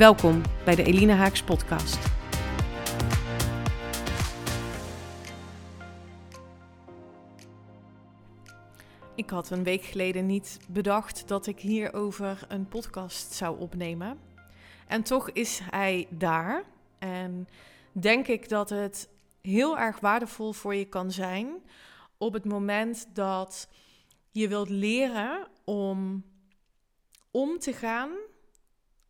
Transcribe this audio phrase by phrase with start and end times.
[0.00, 1.98] Welkom bij de Elina Haaks podcast.
[9.14, 14.18] Ik had een week geleden niet bedacht dat ik hierover een podcast zou opnemen.
[14.86, 16.64] En toch is hij daar.
[16.98, 17.48] En
[17.92, 19.08] denk ik dat het
[19.40, 21.62] heel erg waardevol voor je kan zijn
[22.18, 23.68] op het moment dat
[24.30, 26.24] je wilt leren om
[27.30, 28.10] om te gaan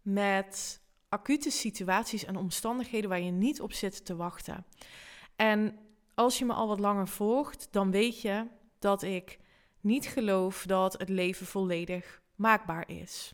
[0.02, 0.79] met
[1.10, 4.66] acute situaties en omstandigheden waar je niet op zit te wachten.
[5.36, 5.78] En
[6.14, 8.46] als je me al wat langer volgt, dan weet je
[8.78, 9.38] dat ik
[9.80, 13.32] niet geloof dat het leven volledig maakbaar is.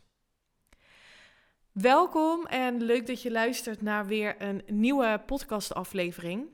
[1.71, 6.47] Welkom en leuk dat je luistert naar weer een nieuwe podcastaflevering.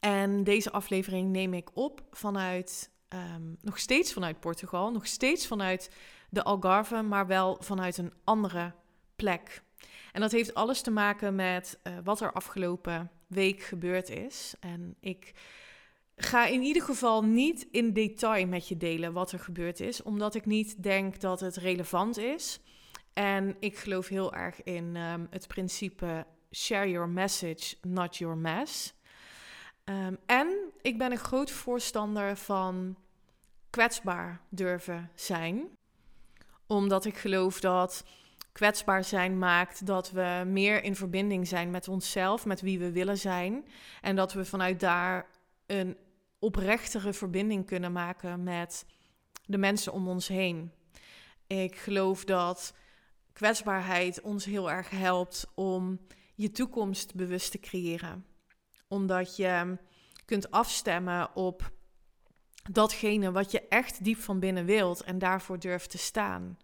[0.00, 5.90] En deze aflevering neem ik op vanuit, um, nog steeds vanuit Portugal, nog steeds vanuit
[6.30, 8.72] de Algarve, maar wel vanuit een andere
[9.16, 9.62] plek.
[10.12, 14.54] En dat heeft alles te maken met uh, wat er afgelopen week gebeurd is.
[14.60, 15.34] En ik
[16.16, 20.34] ga in ieder geval niet in detail met je delen wat er gebeurd is, omdat
[20.34, 22.60] ik niet denk dat het relevant is.
[23.12, 28.94] En ik geloof heel erg in um, het principe share your message, not your mess.
[29.84, 32.96] Um, en ik ben een groot voorstander van
[33.70, 35.68] kwetsbaar durven zijn,
[36.66, 38.04] omdat ik geloof dat
[38.52, 43.18] kwetsbaar zijn maakt dat we meer in verbinding zijn met onszelf, met wie we willen
[43.18, 43.66] zijn.
[44.00, 45.26] En dat we vanuit daar
[45.66, 45.96] een
[46.38, 48.86] oprechtere verbinding kunnen maken met
[49.46, 50.72] de mensen om ons heen.
[51.46, 52.74] Ik geloof dat
[53.32, 56.00] kwetsbaarheid ons heel erg helpt om
[56.34, 58.26] je toekomst bewust te creëren.
[58.88, 59.78] Omdat je
[60.24, 61.70] kunt afstemmen op
[62.70, 66.58] datgene wat je echt diep van binnen wilt en daarvoor durft te staan.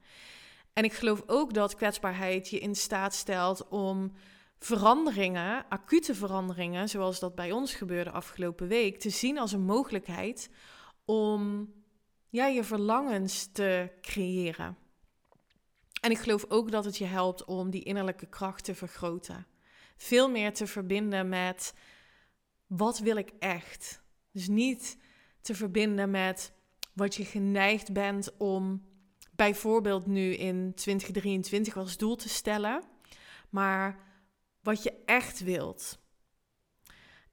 [0.78, 4.12] En ik geloof ook dat kwetsbaarheid je in staat stelt om
[4.58, 10.50] veranderingen, acute veranderingen, zoals dat bij ons gebeurde afgelopen week, te zien als een mogelijkheid
[11.04, 11.72] om
[12.28, 14.76] ja, je verlangens te creëren.
[16.00, 19.46] En ik geloof ook dat het je helpt om die innerlijke kracht te vergroten.
[19.96, 21.74] Veel meer te verbinden met
[22.66, 24.02] wat wil ik echt.
[24.32, 24.98] Dus niet
[25.40, 26.52] te verbinden met
[26.94, 28.86] wat je geneigd bent om
[29.38, 32.82] bijvoorbeeld nu in 2023 als doel te stellen,
[33.50, 33.98] maar
[34.60, 35.98] wat je echt wilt.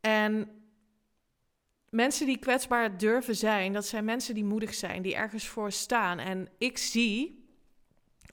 [0.01, 0.49] En
[1.89, 6.19] mensen die kwetsbaar durven zijn, dat zijn mensen die moedig zijn, die ergens voor staan.
[6.19, 7.45] En ik zie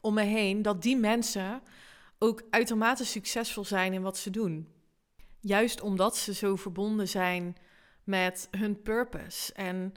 [0.01, 1.63] om me heen dat die mensen
[2.19, 4.69] ook uitermate succesvol zijn in wat ze doen.
[5.41, 7.57] Juist omdat ze zo verbonden zijn
[8.05, 9.53] met hun purpose.
[9.53, 9.95] En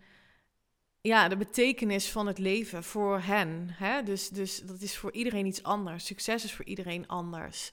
[1.06, 3.70] ja, de betekenis van het leven voor hen.
[3.70, 4.04] Hè?
[4.04, 6.06] Dus, dus dat is voor iedereen iets anders.
[6.06, 7.72] Succes is voor iedereen anders.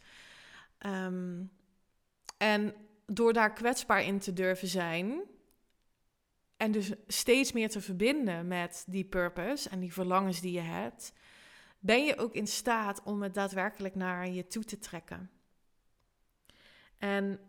[0.86, 1.50] Um,
[2.36, 2.74] en
[3.06, 5.22] door daar kwetsbaar in te durven zijn.
[6.56, 11.12] En dus steeds meer te verbinden met die purpose en die verlangens die je hebt,
[11.78, 15.30] ben je ook in staat om het daadwerkelijk naar je toe te trekken.
[16.98, 17.40] En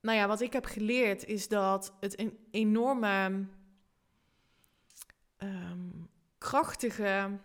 [0.00, 3.46] nou ja, wat ik heb geleerd is dat het een enorme
[6.40, 7.38] krachtige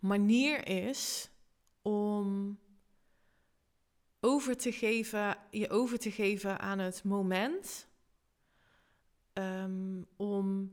[0.00, 1.30] manier is
[1.82, 2.58] om
[4.20, 7.88] over te geven, je over te geven aan het moment.
[9.32, 10.72] Um, om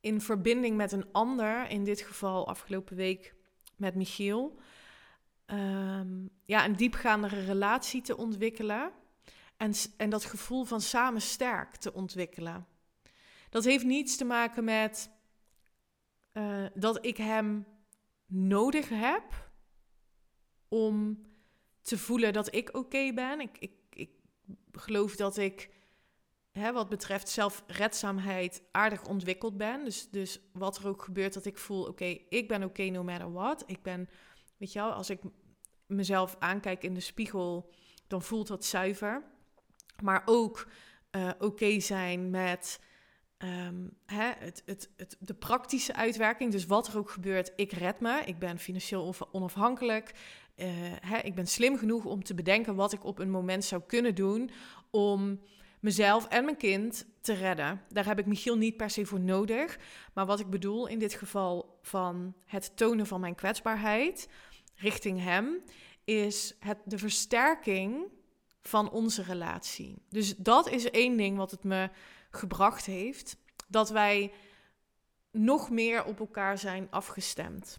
[0.00, 3.34] in verbinding met een ander, in dit geval afgelopen week
[3.76, 4.58] met Michiel,
[5.46, 8.92] um, ja, een diepgaandere relatie te ontwikkelen.
[9.56, 12.66] En, en dat gevoel van samen sterk te ontwikkelen.
[13.50, 15.10] Dat heeft niets te maken met
[16.74, 17.66] dat ik hem
[18.26, 19.50] nodig heb
[20.68, 21.24] om
[21.80, 23.40] te voelen dat ik oké ben.
[23.40, 24.10] Ik, ik, ik
[24.72, 25.70] geloof dat ik,
[26.52, 29.84] hè, wat betreft zelfredzaamheid, aardig ontwikkeld ben.
[29.84, 33.32] Dus, dus wat er ook gebeurt, dat ik voel, oké, ik ben oké no matter
[33.32, 33.64] what.
[33.66, 34.08] Ik ben,
[34.56, 35.20] weet je wel, als ik
[35.86, 37.70] mezelf aankijk in de spiegel,
[38.06, 39.22] dan voelt dat zuiver.
[40.02, 40.68] Maar ook
[41.16, 42.80] uh, oké zijn met
[43.38, 46.52] ehm, hè, het, het, het, de praktische uitwerking.
[46.52, 48.22] Dus wat er ook gebeurt, ik red me.
[48.24, 50.14] Ik ben financieel onafhankelijk.
[50.56, 50.66] Uh,
[51.00, 54.14] hè, ik ben slim genoeg om te bedenken wat ik op een moment zou kunnen
[54.14, 54.50] doen
[54.90, 55.40] om
[55.80, 57.82] mezelf en mijn kind te redden.
[57.88, 59.78] Daar heb ik Michiel niet per se voor nodig.
[60.12, 64.28] Maar wat ik bedoel in dit geval van het tonen van mijn kwetsbaarheid
[64.74, 65.62] richting hem,
[66.04, 68.06] is het, de versterking
[68.68, 70.02] van onze relatie.
[70.08, 71.90] Dus dat is één ding wat het me
[72.30, 73.36] gebracht heeft.
[73.68, 74.32] Dat wij
[75.30, 77.78] nog meer op elkaar zijn afgestemd.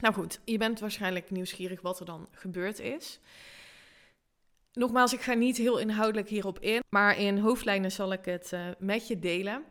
[0.00, 3.20] Nou goed, je bent waarschijnlijk nieuwsgierig wat er dan gebeurd is.
[4.72, 8.66] Nogmaals, ik ga niet heel inhoudelijk hierop in, maar in hoofdlijnen zal ik het uh,
[8.78, 9.64] met je delen.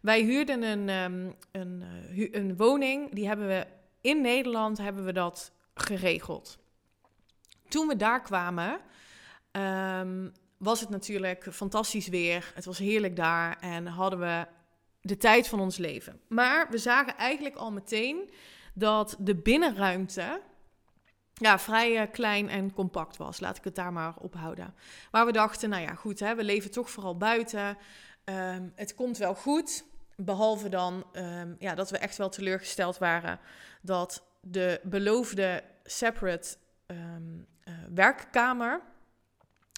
[0.00, 3.66] Wij huurden een, um, een, uh, een woning, die hebben we
[4.00, 6.58] in Nederland hebben we dat geregeld.
[7.68, 8.80] Toen we daar kwamen,
[9.52, 12.52] um, was het natuurlijk fantastisch weer.
[12.54, 14.46] Het was heerlijk daar en hadden we
[15.00, 16.20] de tijd van ons leven.
[16.28, 18.30] Maar we zagen eigenlijk al meteen
[18.74, 20.40] dat de binnenruimte
[21.32, 23.40] ja, vrij eh, klein en compact was.
[23.40, 24.74] Laat ik het daar maar op houden.
[25.10, 27.78] Maar we dachten, nou ja, goed, hè, we leven toch vooral buiten.
[28.24, 29.84] Um, het komt wel goed.
[30.16, 33.40] Behalve dan um, ja, dat we echt wel teleurgesteld waren
[33.82, 36.56] dat de beloofde separate
[36.86, 36.96] uh,
[37.94, 38.80] werkkamer.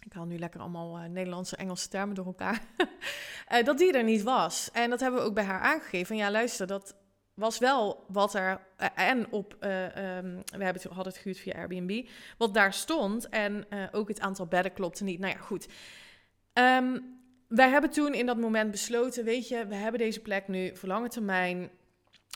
[0.05, 2.63] Ik haal nu lekker allemaal uh, Nederlandse Engelse termen door elkaar.
[3.53, 4.71] uh, dat die er niet was.
[4.73, 6.17] En dat hebben we ook bij haar aangegeven.
[6.17, 6.97] Ja, luister, dat
[7.35, 8.61] was wel wat er.
[8.81, 9.53] Uh, en op.
[9.53, 9.61] Um,
[10.45, 12.09] we hebben het, hadden het gehuurd via Airbnb.
[12.39, 13.29] Wat daar stond.
[13.29, 15.19] En ook het aantal bedden klopte niet.
[15.19, 15.69] Nou ja, goed.
[16.53, 17.19] Um,
[17.49, 19.25] wij hebben toen in dat moment besloten.
[19.25, 21.71] Weet je, we hebben deze plek nu voor lange termijn.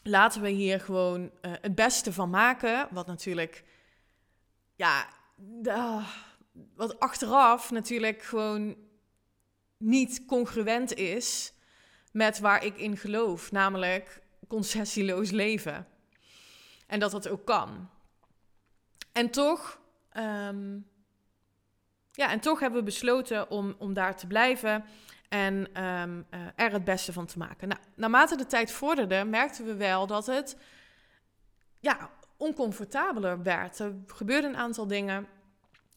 [0.03, 2.89] Laten we hier gewoon het beste van maken.
[2.91, 3.65] Wat natuurlijk.
[4.75, 5.09] Ja.
[6.75, 8.77] Wat achteraf natuurlijk gewoon
[9.77, 11.53] niet congruent is
[12.13, 13.53] met waar ik in geloof.
[13.53, 15.87] Namelijk concessieloos leven.
[16.87, 17.89] En dat dat ook kan.
[19.13, 19.81] En toch,
[20.17, 20.87] um,
[22.13, 24.85] ja, en toch hebben we besloten om, om daar te blijven
[25.29, 27.69] en um, uh, er het beste van te maken.
[27.69, 30.57] Nou, naarmate de tijd vorderde, merkten we wel dat het
[31.81, 33.79] ja, oncomfortabeler werd.
[33.79, 35.27] Er gebeurden een aantal dingen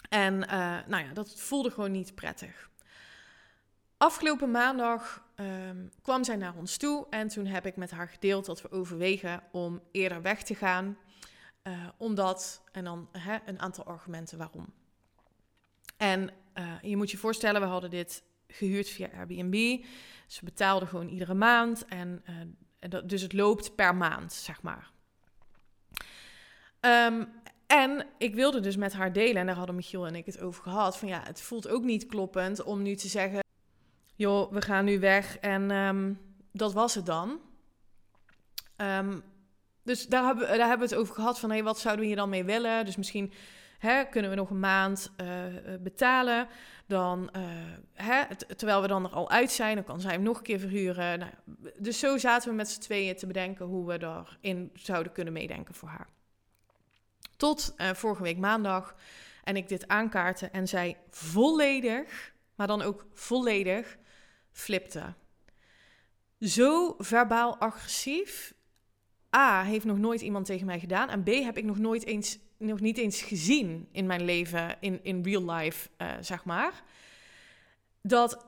[0.09, 2.69] en uh, nou ja, dat voelde gewoon niet prettig.
[3.97, 8.45] Afgelopen maandag um, kwam zij naar ons toe en toen heb ik met haar gedeeld
[8.45, 10.97] dat we overwegen om eerder weg te gaan.
[11.63, 13.09] Uh, omdat, en dan
[13.45, 14.73] een aantal argumenten waarom.
[15.97, 19.85] En uh, je moet je voorstellen, we hadden dit gehuurd via Airbnb.
[20.27, 22.23] Ze betaalden gewoon iedere maand en
[23.05, 24.91] dus het loopt per maand, zeg maar.
[26.79, 27.31] Um,
[27.71, 30.63] en ik wilde dus met haar delen, en daar hadden Michiel en ik het over
[30.63, 33.39] gehad, van ja, het voelt ook niet kloppend om nu te zeggen,
[34.15, 36.19] joh, we gaan nu weg en um,
[36.51, 37.39] dat was het dan.
[38.77, 39.23] Um,
[39.83, 42.07] dus daar hebben, daar hebben we het over gehad van, hé, hey, wat zouden we
[42.07, 42.85] hier dan mee willen?
[42.85, 43.33] Dus misschien
[43.79, 45.27] hè, kunnen we nog een maand uh,
[45.79, 46.47] betalen.
[46.87, 47.41] Dan, uh,
[47.93, 50.59] hè, terwijl we dan er al uit zijn, dan kan zij hem nog een keer
[50.59, 51.19] verhuren.
[51.19, 51.31] Nou,
[51.77, 55.75] dus zo zaten we met z'n tweeën te bedenken hoe we daarin zouden kunnen meedenken
[55.75, 56.07] voor haar.
[57.41, 58.95] Tot uh, vorige week maandag.
[59.43, 63.97] En ik dit aankaarten en zij volledig, maar dan ook volledig
[64.51, 65.13] flipte.
[66.39, 68.53] Zo verbaal agressief.
[69.35, 71.09] A, heeft nog nooit iemand tegen mij gedaan.
[71.09, 74.99] En B, heb ik nog nooit eens, nog niet eens gezien in mijn leven, in,
[75.03, 76.83] in real life, uh, zeg maar.
[78.01, 78.45] Dat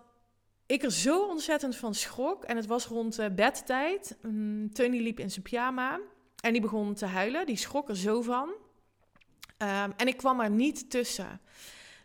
[0.65, 2.43] ik er zo ontzettend van schrok.
[2.43, 4.17] En het was rond uh, bedtijd.
[4.23, 5.99] Um, Tony liep in zijn pyjama.
[6.41, 7.45] En die begon te huilen.
[7.45, 8.53] Die schrok er zo van.
[9.63, 11.41] Um, en ik kwam er niet tussen.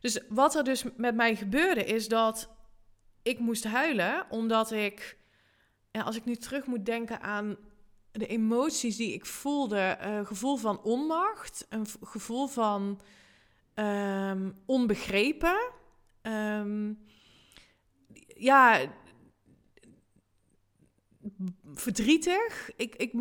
[0.01, 2.49] Dus wat er dus met mij gebeurde, is dat
[3.23, 5.19] ik moest huilen omdat ik,
[5.93, 7.57] als ik nu terug moet denken aan
[8.13, 13.01] de emoties die ik voelde, een gevoel van onmacht, een gevoel van
[13.75, 15.71] um, onbegrepen.
[16.23, 17.07] Um,
[18.37, 18.81] ja,
[21.75, 22.71] verdrietig.
[22.77, 23.13] Ik, ik,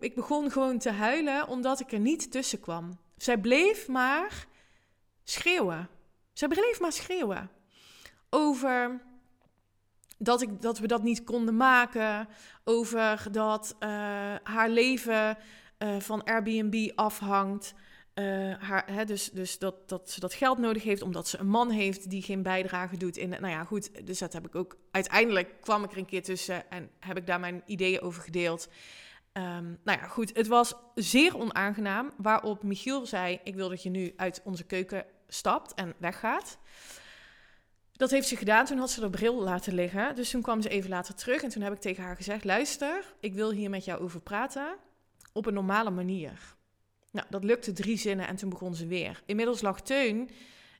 [0.00, 2.98] ik begon gewoon te huilen omdat ik er niet tussen kwam.
[3.16, 4.46] Zij bleef maar
[5.24, 5.88] schreeuwen.
[6.32, 7.50] Zij bleef maar schreeuwen
[8.34, 9.00] over
[10.18, 12.28] dat, ik, dat we dat niet konden maken.
[12.64, 13.88] Over dat uh,
[14.42, 15.38] haar leven
[15.78, 17.74] uh, van Airbnb afhangt.
[18.14, 21.48] Uh, haar, hè, dus dus dat, dat ze dat geld nodig heeft omdat ze een
[21.48, 23.16] man heeft die geen bijdrage doet.
[23.16, 24.76] In, nou ja, goed, dus dat heb ik ook.
[24.90, 28.68] Uiteindelijk kwam ik er een keer tussen en heb ik daar mijn ideeën over gedeeld.
[29.36, 32.12] Um, nou ja, goed, het was zeer onaangenaam.
[32.16, 36.58] Waarop Michiel zei: Ik wil dat je nu uit onze keuken stapt en weggaat.
[37.92, 38.64] dat heeft ze gedaan.
[38.64, 40.14] Toen had ze de bril laten liggen.
[40.14, 41.42] Dus toen kwam ze even later terug.
[41.42, 44.76] En toen heb ik tegen haar gezegd: Luister, ik wil hier met jou over praten.
[45.32, 46.54] Op een normale manier.
[47.10, 49.22] Nou, dat lukte drie zinnen en toen begon ze weer.
[49.26, 50.30] Inmiddels lag Teun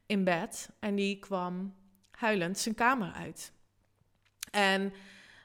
[0.07, 1.75] in bed en die kwam
[2.11, 3.53] huilend zijn kamer uit.
[4.51, 4.93] En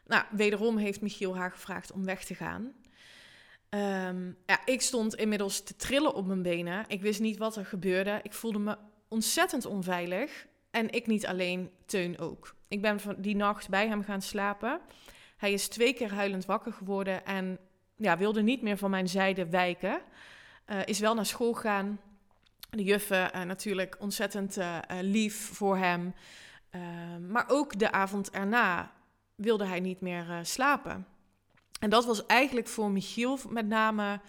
[0.05, 2.73] nou, wederom heeft Michiel haar gevraagd om weg te gaan.
[3.69, 6.85] Ehm, ja, ik stond inmiddels te trillen op mijn benen.
[6.87, 8.19] Ik wist niet wat er gebeurde.
[8.23, 10.47] Ik voelde me ontzettend onveilig.
[10.71, 12.55] En ik niet alleen, Teun ook.
[12.67, 14.81] Ik ben van die nacht bij hem gaan slapen.
[15.37, 17.59] Hij is twee keer huilend wakker geworden en
[17.95, 20.01] ja, wilde niet meer van mijn zijde wijken.
[20.67, 21.99] Uh, is wel naar school gegaan.
[22.69, 26.13] De juffen uh, natuurlijk ontzettend uh, lief voor hem.
[27.27, 28.91] maar ook de avond erna
[29.35, 31.07] wilde hij niet meer slapen.
[31.79, 34.19] En dat was eigenlijk voor Michiel met name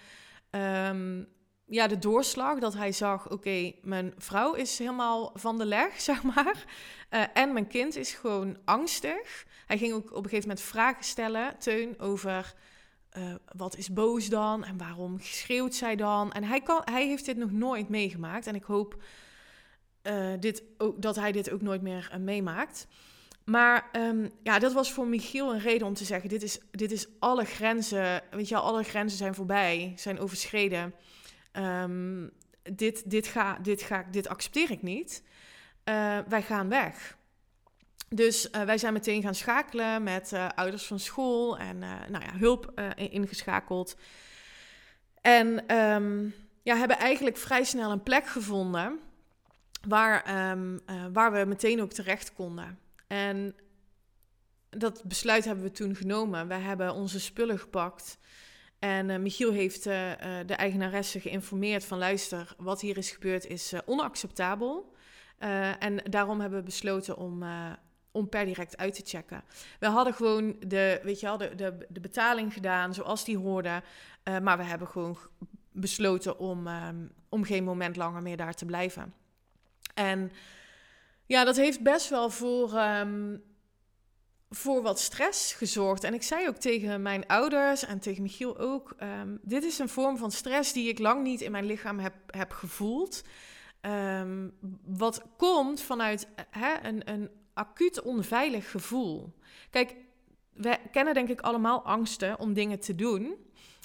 [0.50, 1.28] um,
[1.70, 6.22] ja, de doorslag dat hij zag: oké, mijn vrouw is helemaal van de leg, zeg
[6.22, 6.64] maar.
[7.10, 9.46] Uh, en mijn kind is gewoon angstig.
[9.66, 12.54] Hij ging ook op een gegeven moment vragen stellen, Teun, over
[13.18, 16.32] uh, wat is boos dan en waarom schreeuwt zij dan.
[16.32, 18.46] En hij, kan, hij heeft dit nog nooit meegemaakt.
[18.46, 19.02] En ik hoop
[20.02, 22.86] uh, dit ook, dat hij dit ook nooit meer meemaakt.
[23.44, 26.92] Maar um, ja, dat was voor Michiel een reden om te zeggen: dit is, dit
[26.92, 28.22] is alle grenzen.
[28.30, 30.94] Weet je, alle grenzen zijn voorbij, zijn overschreden.
[31.52, 32.30] Um,
[32.62, 35.22] dit, dit, ga, dit, ga, dit accepteer ik niet.
[35.84, 37.18] Uh, wij gaan weg.
[38.08, 42.36] Dus uh, wij zijn meteen gaan schakelen met uh, ouders van school en nou ja,
[42.38, 43.96] hulp ingeschakeld.
[45.20, 48.98] En um, ja, hebben eigenlijk vrij snel een plek gevonden
[49.88, 50.24] waar,
[51.12, 52.78] waar we meteen ook terecht konden.
[53.10, 53.54] En
[54.70, 56.48] dat besluit hebben we toen genomen.
[56.48, 58.18] Wij hebben onze spullen gepakt.
[58.78, 60.12] En uh, Michiel heeft uh,
[60.46, 64.94] de eigenaresse geïnformeerd van luister, wat hier is gebeurd is onacceptabel.
[65.78, 67.44] en daarom hebben we besloten om,
[68.10, 69.44] om per direct uit te checken.
[69.78, 73.82] We hadden gewoon de, weet je wel, de, de, de betaling gedaan zoals die hoorde.
[74.42, 75.18] maar we hebben gewoon
[75.72, 79.14] besloten om, um, om geen moment langer meer daar te blijven.
[79.94, 80.30] En
[81.30, 83.42] ja, dat heeft best wel voor, um,
[84.48, 86.04] voor wat stress gezorgd.
[86.04, 89.88] En ik zei ook tegen mijn ouders en tegen Michiel ook: um, dit is een
[89.88, 93.22] vorm van stress die ik lang niet in mijn lichaam heb, heb gevoeld.
[93.80, 96.28] Um, wat komt vanuit
[96.82, 99.34] een, een acuut onveilig gevoel.
[99.70, 99.96] Kijk,
[100.52, 103.36] we kennen denk ik allemaal angsten om dingen te doen.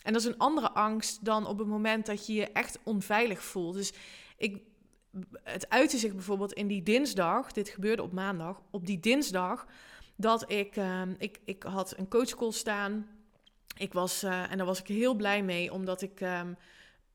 [0.03, 3.43] En dat is een andere angst dan op het moment dat je je echt onveilig
[3.43, 3.75] voelt.
[3.75, 3.93] Dus
[4.37, 4.61] ik
[5.43, 9.65] het uitte zich bijvoorbeeld in die dinsdag, dit gebeurde op maandag, op die dinsdag,
[10.15, 13.07] dat ik, uh, ik, ik had een coachcall staan.
[13.77, 16.57] Ik was, uh, en daar was ik heel blij mee, omdat ik um,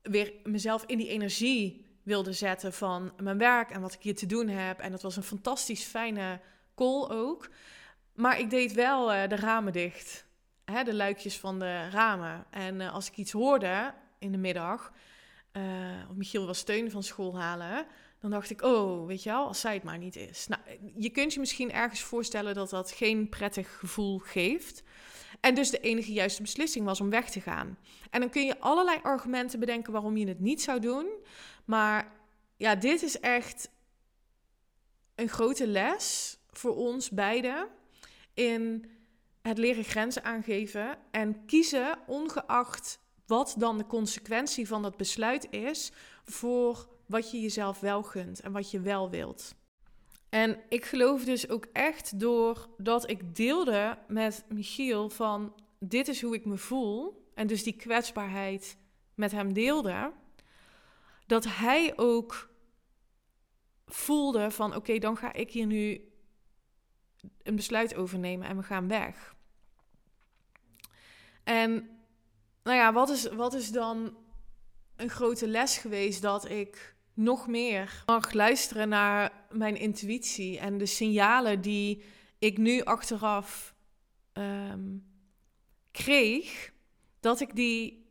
[0.01, 4.25] weer mezelf in die energie wilde zetten van mijn werk en wat ik hier te
[4.25, 4.79] doen heb.
[4.79, 6.39] En dat was een fantastisch fijne
[6.75, 7.49] call ook.
[8.13, 10.25] Maar ik deed wel uh, de ramen dicht,
[10.65, 12.45] hè, de luikjes van de ramen.
[12.49, 14.91] En als ik iets hoorde in de middag,
[15.53, 17.85] uh, of Michiel was steun van school halen.
[18.19, 20.47] Dan dacht ik, oh, weet je wel, als zij het maar niet is.
[20.47, 20.61] Nou,
[20.95, 24.83] je kunt je misschien ergens voorstellen dat dat geen prettig gevoel geeft.
[25.39, 27.77] En dus de enige juiste beslissing was om weg te gaan.
[28.09, 31.07] En dan kun je allerlei argumenten bedenken waarom je het niet zou doen.
[31.65, 32.11] Maar
[32.57, 33.69] ja, dit is echt
[35.15, 37.67] een grote les voor ons beiden
[38.33, 38.91] in
[39.41, 42.99] het leren grenzen aangeven en kiezen ongeacht
[43.31, 45.91] wat dan de consequentie van dat besluit is
[46.23, 49.55] voor wat je jezelf wel gunt en wat je wel wilt.
[50.29, 56.35] En ik geloof dus ook echt doordat ik deelde met Michiel van dit is hoe
[56.35, 58.77] ik me voel en dus die kwetsbaarheid
[59.15, 60.11] met hem deelde,
[61.25, 62.49] dat hij ook
[63.85, 66.11] voelde van oké, dan ga ik hier nu
[67.43, 69.35] een besluit overnemen en we gaan weg.
[71.43, 72.00] En
[72.63, 74.17] nou ja, wat is, wat is dan
[74.95, 80.85] een grote les geweest dat ik nog meer mag luisteren naar mijn intuïtie en de
[80.85, 82.03] signalen die
[82.39, 83.75] ik nu achteraf
[84.33, 85.05] um,
[85.91, 86.71] kreeg,
[87.19, 88.05] dat ik die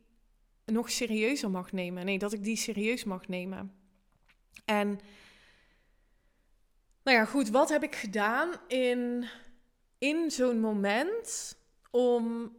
[0.65, 2.05] nog serieuzer mag nemen.
[2.05, 3.73] Nee, dat ik die serieus mag nemen.
[4.65, 4.99] En
[7.03, 9.25] nou ja, goed, wat heb ik gedaan in,
[9.97, 11.57] in zo'n moment
[11.89, 12.55] om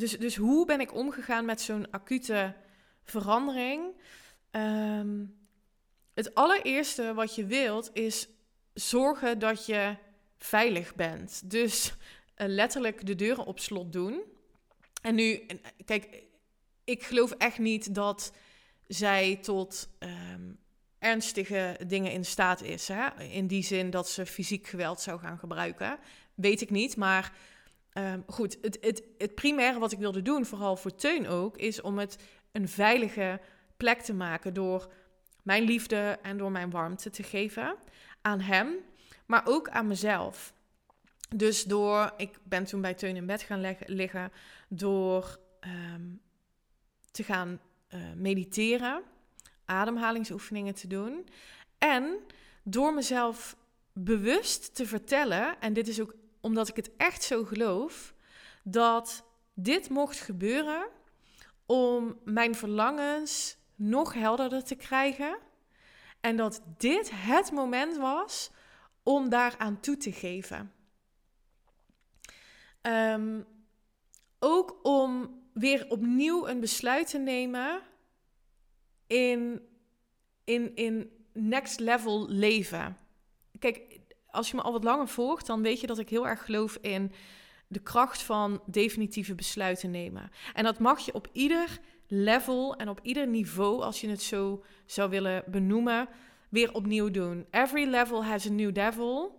[0.00, 2.54] dus, dus hoe ben ik omgegaan met zo'n acute
[3.02, 4.00] verandering?
[4.50, 5.24] Ehm,
[6.14, 8.28] het allereerste wat je wilt is
[8.74, 9.96] zorgen dat je
[10.36, 11.50] veilig bent.
[11.50, 14.22] Dus uh, letterlijk de deuren op slot doen.
[15.02, 15.46] En nu,
[15.84, 16.22] kijk,
[16.84, 18.32] ik geloof echt niet dat
[18.86, 20.58] zij tot, um,
[21.00, 22.88] ernstige dingen in staat is.
[22.88, 23.22] Hè?
[23.22, 25.98] In die zin dat ze fysiek geweld zou gaan gebruiken.
[26.34, 27.32] Weet ik niet, maar
[28.04, 28.58] ehm, goed.
[28.62, 32.18] Het, het, het primaire wat ik wilde doen, vooral voor Teun ook, is om het
[32.52, 33.40] een veilige
[33.76, 34.92] plek te maken door
[35.42, 37.76] mijn liefde en door mijn warmte te geven
[38.20, 38.74] aan hem,
[39.26, 40.52] maar ook aan mezelf.
[41.36, 44.32] Dus door, ik ben toen bij Teun in bed gaan liggen,
[44.68, 46.02] door ehm,
[47.10, 47.60] te gaan
[47.94, 49.02] uh, mediteren,
[49.64, 51.26] ademhalingsoefeningen te doen
[51.78, 52.16] en
[52.62, 53.56] door mezelf
[53.92, 58.14] bewust te vertellen, en dit is ook omdat ik het echt zo geloof,
[58.62, 60.88] dat dit mocht gebeuren
[61.66, 65.38] om mijn verlangens nog helderder te krijgen.
[66.20, 68.50] En dat dit het moment was
[69.02, 70.72] om daaraan toe te geven.
[72.80, 73.40] Ehm,
[74.38, 77.82] ook om weer opnieuw een besluit te nemen
[79.06, 79.68] in,
[80.44, 82.96] in, in next level leven.
[83.58, 83.89] Kijk,
[84.32, 86.78] als je me al wat langer volgt, dan weet je dat ik heel erg geloof
[86.80, 87.12] in
[87.66, 90.30] de kracht van definitieve besluiten nemen.
[90.54, 94.64] En dat mag je op ieder level en op ieder niveau, als je het zo
[94.86, 96.08] zou willen benoemen,
[96.48, 97.46] weer opnieuw doen.
[97.50, 99.38] Every level has a new devil.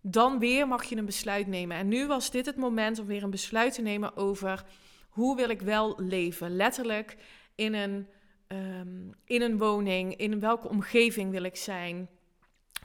[0.00, 1.76] Dan weer mag je een besluit nemen.
[1.76, 4.64] En nu was dit het moment om weer een besluit te nemen over
[5.08, 6.56] hoe wil ik wel leven.
[6.56, 7.16] Letterlijk
[7.54, 8.06] in een,
[8.46, 12.08] ehm, in een woning, in welke omgeving wil ik zijn.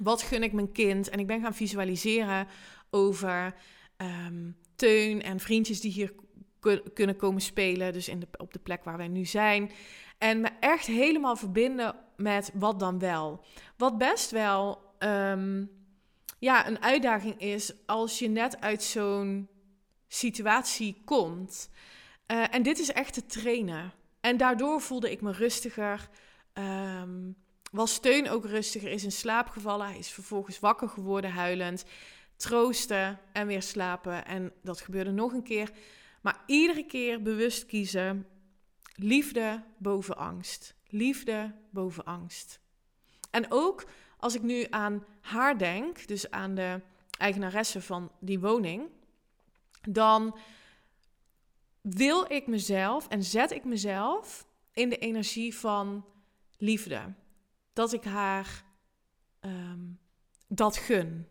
[0.01, 1.09] Wat gun ik mijn kind?
[1.09, 2.47] En ik ben gaan visualiseren
[2.89, 3.55] over
[3.97, 6.13] ehm, teun en vriendjes die hier
[6.93, 7.93] kunnen komen spelen.
[7.93, 9.71] Dus in de, op de plek waar wij nu zijn.
[10.17, 13.45] En me echt helemaal verbinden met wat dan wel.
[13.77, 15.65] Wat best wel ehm,
[16.39, 19.47] ja, een uitdaging is als je net uit zo'n
[20.07, 21.69] situatie komt.
[22.27, 23.93] Uh, en dit is echt te trainen.
[24.21, 26.09] En daardoor voelde ik me rustiger.
[26.53, 27.35] Um,
[27.73, 29.87] was steun ook rustiger, is in slaap gevallen.
[29.87, 31.85] Hij is vervolgens wakker geworden, huilend.
[32.35, 34.25] Troosten en weer slapen.
[34.25, 35.71] En dat gebeurde nog een keer.
[36.21, 38.27] Maar iedere keer bewust kiezen.
[38.95, 40.75] Liefde boven angst.
[40.87, 42.59] Liefde boven angst.
[43.31, 43.85] En ook
[44.17, 46.81] als ik nu aan haar denk, dus aan de
[47.17, 48.89] eigenaresse van die woning,
[49.89, 50.37] dan
[51.81, 56.05] wil ik mezelf en zet ik mezelf in de energie van
[56.57, 57.13] liefde.
[57.73, 58.63] Dat ik haar
[59.39, 59.81] ehm,
[60.47, 61.27] dat gun.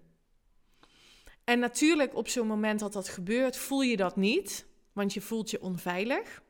[1.45, 5.51] En natuurlijk op zo'n moment dat dat gebeurt, voel je dat niet want je voelt
[5.51, 6.43] je onveilig.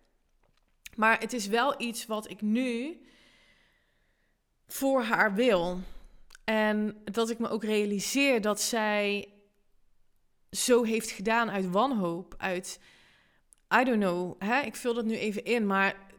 [0.97, 3.01] Maar het is wel iets wat ik nu
[4.67, 5.81] voor haar wil.
[6.45, 9.33] En dat ik me ook realiseer dat zij
[10.51, 12.81] zo heeft gedaan uit wanhoop, uit
[13.81, 14.61] I don't know, hè?
[14.61, 16.12] ik vul dat nu even in, maar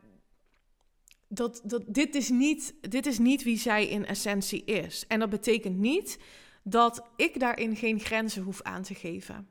[1.34, 5.08] dat, dat, dit, is niet, dit is niet wie zij in essentie is.
[5.08, 6.20] En dat betekent niet
[6.64, 9.50] dat ik daarin geen grenzen hoef aan te geven.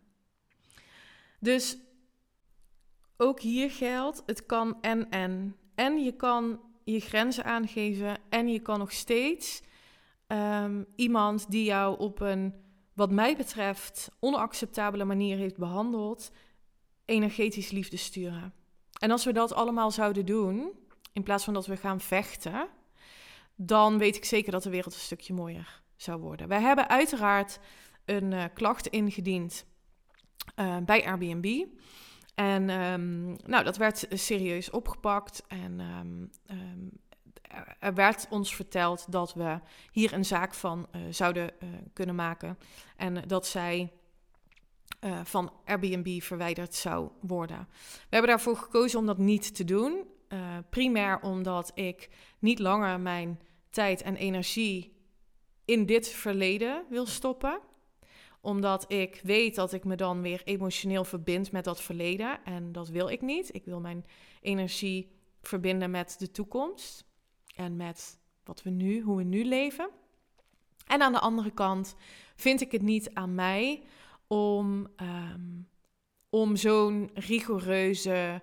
[1.40, 1.78] Dus
[3.16, 5.56] ook hier geldt, het kan en en.
[5.74, 9.62] En je kan je grenzen aangeven en je kan nog steeds
[10.26, 12.54] um, iemand die jou op een,
[12.94, 16.30] wat mij betreft, onacceptabele manier heeft behandeld,
[17.04, 18.54] energetisch liefde sturen.
[18.98, 20.72] En als we dat allemaal zouden doen,
[21.12, 22.68] in plaats van dat we gaan vechten,
[23.54, 26.48] dan weet ik zeker dat de wereld een stukje mooier zou worden.
[26.48, 27.58] Wij hebben uiteraard
[28.04, 29.64] een uh, klacht ingediend
[30.56, 31.66] uh, bij Airbnb.
[32.34, 35.44] En um, nou, dat werd serieus opgepakt.
[35.48, 36.90] En um, um,
[37.78, 41.50] er werd ons verteld dat we hier een zaak van uh, zouden
[41.92, 42.58] kunnen maken.
[42.96, 43.92] En dat zij
[45.22, 47.68] van Airbnb verwijderd zou worden.
[47.92, 50.06] We hebben daarvoor gekozen om dat niet te doen.
[50.70, 53.40] Primair omdat ik niet langer mijn
[53.70, 54.96] tijd en energie
[55.64, 57.60] in dit verleden wil stoppen
[58.42, 62.44] omdat ik weet dat ik me dan weer emotioneel verbind met dat verleden.
[62.44, 63.54] En dat wil ik niet.
[63.54, 64.04] Ik wil mijn
[64.40, 65.10] energie
[65.42, 67.04] verbinden met de toekomst.
[67.56, 69.90] En met wat we nu, hoe we nu leven.
[70.86, 71.96] En aan de andere kant
[72.36, 73.82] vind ik het niet aan mij
[74.26, 75.68] om, um,
[76.30, 78.42] om zo'n rigoureuze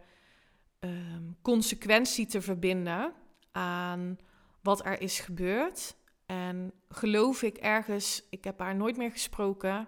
[0.79, 3.13] um, consequentie te verbinden
[3.51, 4.17] aan
[4.61, 5.95] wat er is gebeurd.
[6.25, 9.87] En geloof ik ergens, ik heb haar nooit meer gesproken.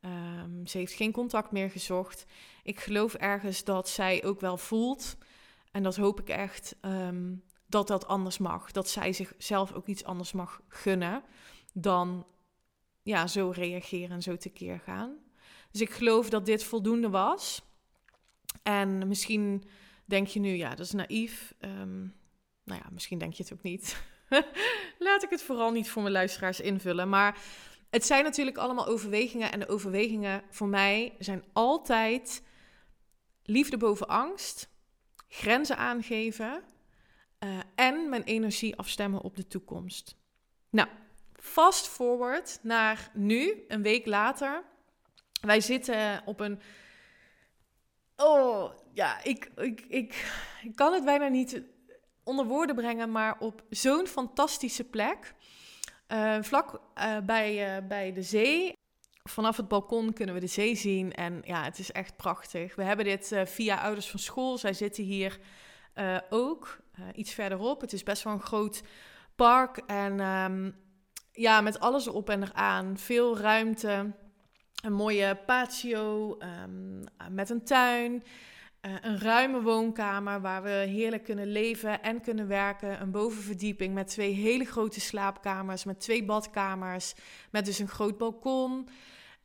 [0.00, 2.24] Um, ze heeft geen contact meer gezocht.
[2.62, 5.16] Ik geloof ergens dat zij ook wel voelt.
[5.70, 8.70] En dat hoop ik echt um, dat dat anders mag.
[8.70, 11.22] Dat zij zichzelf ook iets anders mag gunnen
[11.72, 12.26] dan
[13.02, 15.16] ja, zo reageren en zo tekeer gaan.
[15.70, 17.62] Dus ik geloof dat dit voldoende was.
[18.62, 19.64] En misschien
[20.04, 21.54] denk je nu, ja, dat is naïef.
[21.60, 22.14] Um,
[22.64, 24.02] nou ja, misschien denk je het ook niet.
[24.98, 27.08] laat ik het vooral niet voor mijn luisteraars invullen.
[27.08, 27.38] Maar
[27.90, 29.52] het zijn natuurlijk allemaal overwegingen.
[29.52, 32.42] En de overwegingen voor mij zijn altijd
[33.42, 34.68] liefde boven angst,
[35.28, 36.62] grenzen aangeven
[37.44, 40.16] uh, en mijn energie afstemmen op de toekomst.
[40.70, 40.88] Nou,
[41.32, 44.62] fast forward naar nu, een week later.
[45.40, 46.60] Wij zitten op een.
[48.16, 50.26] Oh ja, ik, ik, ik,
[50.74, 51.62] kan het bijna niet
[52.24, 55.34] onder woorden brengen, maar op zo'n fantastische plek.
[56.08, 58.72] Uh, vlak uh, bij, uh, bij de zee.
[59.22, 62.74] Vanaf het balkon kunnen we de zee zien en ja, het is echt prachtig.
[62.74, 64.58] We hebben dit via ouders van school.
[64.58, 65.38] Zij zitten hier
[66.30, 66.78] ook
[67.14, 67.80] iets verderop.
[67.80, 68.82] Het is best wel een groot
[69.34, 70.76] park en um,
[71.32, 72.98] ja, met alles erop en eraan.
[72.98, 74.12] Veel ruimte,
[74.84, 78.22] een mooie patio um, met een tuin.
[78.86, 83.00] Uh, een ruime woonkamer waar we heerlijk kunnen leven en kunnen werken.
[83.00, 87.14] Een bovenverdieping met twee hele grote slaapkamers, met twee badkamers,
[87.50, 88.88] met dus een groot balkon.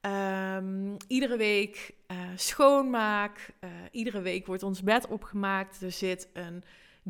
[0.02, 3.54] Um, iedere week uh, schoonmaak.
[3.64, 5.82] Uh, iedere week wordt ons bed opgemaakt.
[5.82, 6.64] Er zit een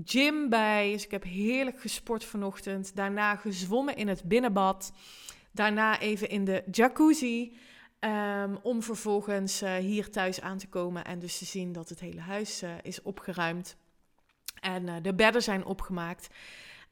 [0.06, 0.92] gym bij.
[0.92, 2.96] Dus ik heb heerlijk gesport vanochtend.
[2.96, 4.94] Daarna gezwommen in het binnenbad.
[5.52, 7.58] Daarna even in de jacuzzi.
[7.99, 11.99] Um, om vervolgens uh, hier thuis aan te komen en dus te zien dat het
[11.99, 13.77] hele huis uh, is opgeruimd.
[14.59, 16.27] En uh, de bedden zijn opgemaakt.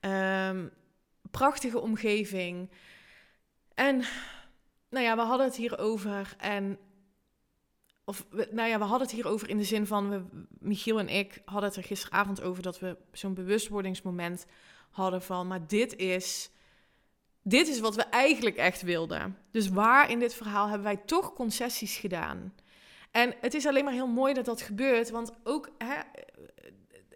[0.01, 0.71] Um,
[1.31, 2.71] prachtige omgeving.
[3.73, 4.03] En
[4.89, 6.35] nou ja, we hadden het hier over.
[6.37, 6.79] En
[8.05, 11.41] of nou ja, we hadden het hierover in de zin van, we, Michiel en ik
[11.45, 14.45] hadden het er gisteravond over dat we zo'n bewustwordingsmoment
[14.89, 16.49] hadden van, maar dit is,
[17.47, 19.37] dit is wat we eigenlijk echt wilden.
[19.51, 22.53] Dus waar in dit verhaal hebben wij toch concessies gedaan?
[23.11, 25.95] En het is alleen maar heel mooi dat dat gebeurt, want ook hè,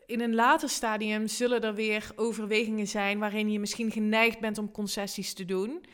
[0.06, 4.72] in een later stadium zullen er weer overwegingen zijn waarin je misschien geneigd bent om
[4.72, 5.86] concessies te doen.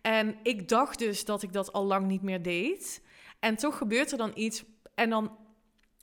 [0.00, 3.02] En ik dacht dus dat ik dat al lang niet meer deed.
[3.40, 4.64] En toch gebeurt er dan iets.
[4.94, 5.36] En dan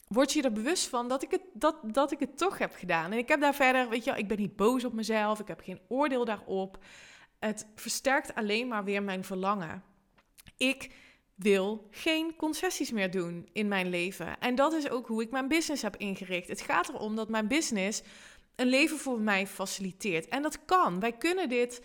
[0.07, 3.11] word je er bewust van dat ik, het, dat, dat ik het toch heb gedaan.
[3.11, 5.39] En ik heb daar verder, weet je, ik ben niet boos op mezelf.
[5.39, 6.77] Ik heb geen oordeel daarop.
[7.41, 9.83] Het versterkt alleen maar weer mijn verlangen.
[10.57, 10.91] Ik
[11.35, 14.39] wil geen concessies meer doen in mijn leven.
[14.39, 16.47] En dat is ook hoe ik mijn business heb ingericht.
[16.47, 18.01] Het gaat erom dat mijn business
[18.55, 20.27] een leven voor mij faciliteert.
[20.27, 20.99] En dat kan.
[20.99, 21.81] Wij kunnen dit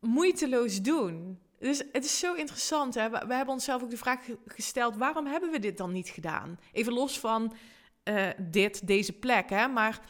[0.00, 1.38] moeiteloos doen.
[1.58, 2.94] Dus het is zo interessant.
[2.94, 3.10] Hè?
[3.10, 6.58] We, hebben onszelf ook de vraag gesteld: waarom hebben we dit dan niet gedaan?
[6.72, 7.54] Even los van
[8.04, 9.50] uh, dit, deze plek.
[9.50, 9.68] Hè?
[9.68, 10.00] Maar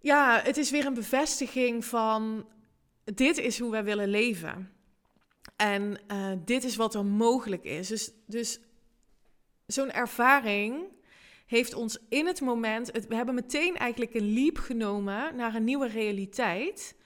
[0.00, 2.46] ja, het is weer een bevestiging van:
[3.14, 4.72] dit is hoe wij willen leven.
[5.56, 7.88] En uh, dit is wat er mogelijk is.
[7.88, 8.60] Dus, dus
[9.66, 10.94] zo'n ervaring
[11.46, 12.90] heeft ons in het moment.
[13.08, 16.96] We hebben meteen eigenlijk een leap genomen naar een nieuwe realiteit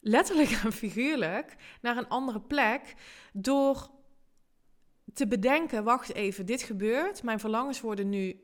[0.00, 2.94] letterlijk en figuurlijk naar een andere plek
[3.32, 3.90] door
[5.12, 7.22] te bedenken: wacht even, dit gebeurt.
[7.22, 8.40] Mijn verlangens worden nu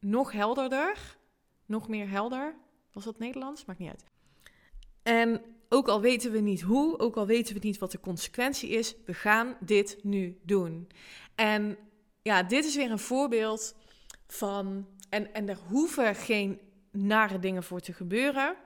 [0.00, 1.16] nog helderder,
[1.66, 2.56] nog meer helder.
[2.92, 3.64] Was dat Nederlands?
[3.64, 4.04] Maakt niet uit.
[5.02, 5.42] En
[5.74, 8.94] ook al weten we niet hoe, ook al weten we niet wat de consequentie is,
[9.04, 10.88] we gaan dit nu doen.
[11.34, 11.76] En
[12.22, 13.74] ja, dit is weer een voorbeeld
[14.26, 14.86] van.
[15.08, 16.60] En, en er hoeven geen
[16.90, 18.56] nare dingen voor te gebeuren.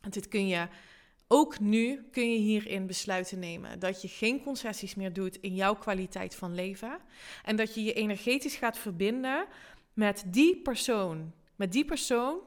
[0.00, 0.68] Want dit kun je
[1.28, 5.74] ook nu kun je hierin besluiten nemen dat je geen concessies meer doet in jouw
[5.74, 6.98] kwaliteit van leven.
[7.44, 9.46] En dat je je energetisch gaat verbinden
[9.92, 11.32] met die persoon.
[11.56, 12.38] Met die persoon,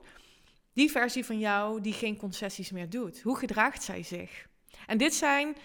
[0.74, 3.22] die versie van jou die geen concessies meer doet.
[3.22, 4.48] Hoe gedraagt zij zich?
[4.88, 5.56] En dit zijn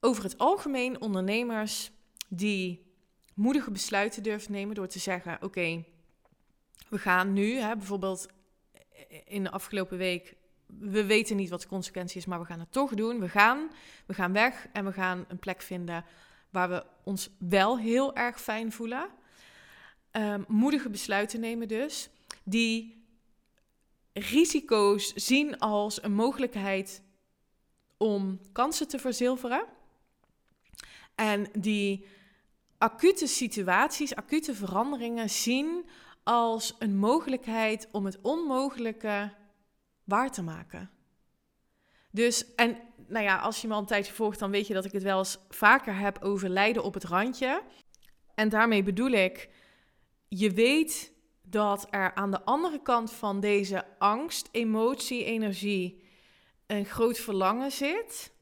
[0.00, 1.90] over het algemeen ondernemers
[2.28, 2.86] die
[3.34, 5.84] moedige besluiten durven nemen door te zeggen: Oké,
[6.88, 8.26] we gaan nu, hè, bijvoorbeeld
[9.24, 10.36] in de afgelopen week
[10.66, 13.20] we weten niet wat de consequentie is, maar we gaan het toch doen.
[13.20, 13.70] We gaan,
[14.06, 16.04] we gaan weg en we gaan een plek vinden
[16.50, 19.08] waar we ons wel heel erg fijn voelen.
[20.12, 22.10] Um, moedige besluiten nemen dus,
[22.42, 22.97] die
[24.20, 27.02] risico's zien als een mogelijkheid
[27.96, 29.64] om kansen te verzilveren.
[31.14, 32.06] En die
[32.78, 35.88] acute situaties, acute veranderingen zien
[36.22, 39.32] als een mogelijkheid om het onmogelijke
[40.04, 40.90] waar te maken.
[42.10, 44.84] Dus, en nou ja, als je me al een tijdje volgt, dan weet je dat
[44.84, 47.62] ik het wel eens vaker heb over lijden op het randje.
[48.34, 49.48] En daarmee bedoel ik,
[50.28, 51.12] je weet
[51.50, 56.02] dat er aan de andere kant van deze angst, emotie, energie
[56.66, 58.32] een groot verlangen zit.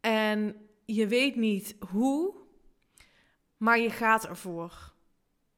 [0.00, 2.34] En je weet niet hoe,
[3.56, 4.92] maar je gaat ervoor.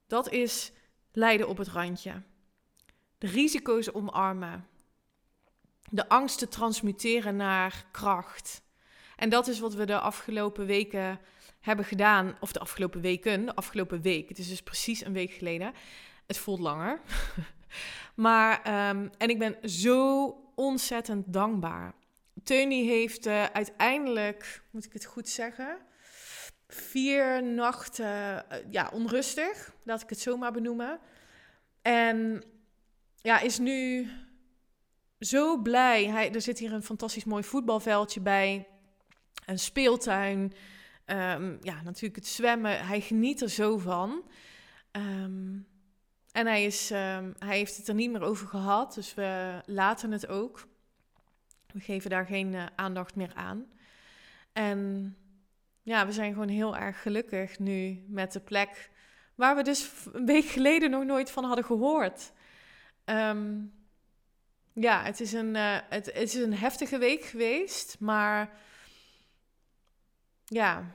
[0.07, 0.73] Dat is
[1.13, 2.23] lijden op het randje.
[3.19, 4.69] De risico's omarmen
[5.91, 8.63] de angst te transmuteren naar kracht.
[9.17, 11.21] En dat is wat we de afgelopen weken
[11.61, 12.37] hebben gedaan.
[12.41, 14.29] Of de afgelopen weken, de afgelopen week.
[14.29, 15.73] Het is dus precies een week geleden.
[16.29, 17.01] Het voelt langer.
[18.27, 21.95] maar, ehm, en ik ben zo ontzettend dankbaar.
[22.45, 25.79] Tony heeft uh, uiteindelijk, moet ik het goed zeggen,
[26.67, 31.01] vier nachten eh, ja, onrustig, laat ik het zo maar benoemen.
[31.83, 32.43] En
[33.17, 34.09] ja, is nu
[35.21, 36.07] zo blij.
[36.07, 38.69] Hij, er zit hier een fantastisch mooi voetbalveldje bij,
[39.47, 40.53] een speeltuin.
[41.05, 42.87] Ehm, ja, natuurlijk het zwemmen.
[42.87, 44.23] Hij geniet er zo van.
[44.91, 45.57] Ehm,
[46.33, 50.11] en hij, is, ehm, hij heeft het er niet meer over gehad, dus we laten
[50.11, 50.67] het ook.
[51.73, 53.67] We geven daar geen uh, aandacht meer aan.
[54.53, 55.17] En
[55.83, 58.91] ja, we zijn gewoon heel erg gelukkig nu met de plek
[59.35, 62.33] waar we dus een week geleden nog nooit van hadden gehoord.
[63.05, 63.61] Ehm,
[64.73, 68.51] ja, het is, een, uh, het, is een heftige week geweest, maar
[70.45, 70.95] ja,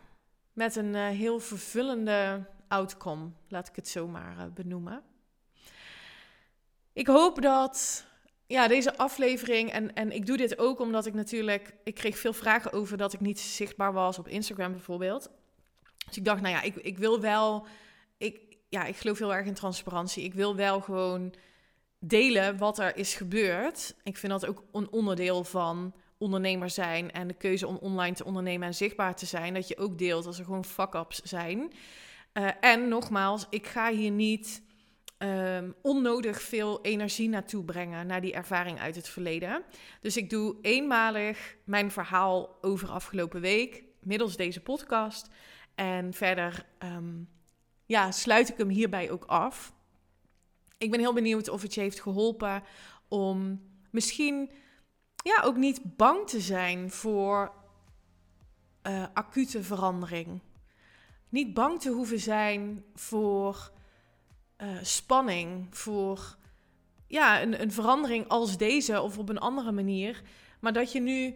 [0.53, 5.03] met een uh, heel vervullende outcome, laat ik het zo maar benoemen.
[6.93, 8.05] Ik hoop dat
[8.47, 12.33] ja, deze aflevering, en, en ik doe dit ook omdat ik natuurlijk, ik kreeg veel
[12.33, 15.29] vragen over dat ik niet zichtbaar was op Instagram bijvoorbeeld.
[16.05, 17.67] Dus ik dacht, nou ja, ik, ik wil wel,
[18.17, 20.23] ik, ja, ik geloof heel erg in transparantie.
[20.23, 21.33] Ik wil wel gewoon
[21.99, 23.95] delen wat er is gebeurd.
[24.03, 28.25] Ik vind dat ook een onderdeel van ondernemer zijn en de keuze om online te
[28.25, 29.53] ondernemen en zichtbaar te zijn.
[29.53, 31.73] Dat je ook deelt als er gewoon fuck-ups zijn.
[32.33, 34.61] Uh, en nogmaals, ik ga hier niet
[35.23, 39.63] um, onnodig veel energie naartoe brengen, naar die ervaring uit het verleden.
[40.01, 45.29] Dus ik doe eenmalig mijn verhaal over afgelopen week, middels deze podcast.
[45.75, 47.29] En verder um,
[47.85, 49.73] ja, sluit ik hem hierbij ook af.
[50.77, 52.63] Ik ben heel benieuwd of het je heeft geholpen
[53.07, 54.51] om misschien
[55.15, 57.51] ja, ook niet bang te zijn voor
[58.87, 60.41] uh, acute verandering.
[61.29, 63.71] Niet bang te hoeven zijn voor
[64.63, 66.35] uh, spanning, voor
[67.07, 70.21] ja, een, een verandering als deze of op een andere manier.
[70.59, 71.35] Maar dat je nu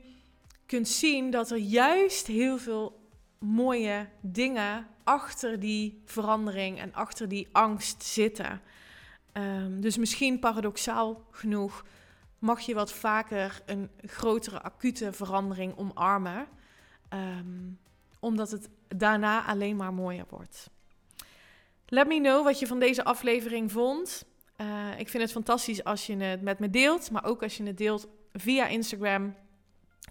[0.65, 2.99] kunt zien dat er juist heel veel
[3.39, 8.61] mooie dingen achter die verandering en achter die angst zitten.
[9.33, 11.85] Um, dus misschien paradoxaal genoeg
[12.39, 16.47] mag je wat vaker een grotere acute verandering omarmen,
[17.13, 17.79] um,
[18.19, 20.69] omdat het daarna alleen maar mooier wordt.
[21.89, 24.25] Let me know wat je van deze aflevering vond.
[24.61, 27.63] Uh, ik vind het fantastisch als je het met me deelt, maar ook als je
[27.63, 29.35] het deelt via Instagram.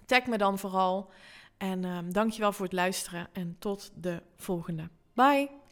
[0.05, 1.09] Tag me dan vooral.
[1.57, 4.89] En um, dankjewel voor het luisteren en tot de volgende.
[5.13, 5.66] Bye!